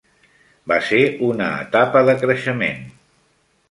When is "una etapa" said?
1.29-2.05